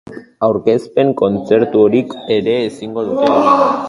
[0.45, 3.61] Aurkezpen kontzerturik ere ezingo dute egin.